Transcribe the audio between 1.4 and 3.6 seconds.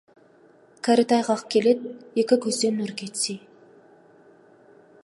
келеді, екі көзден нұр кетсе.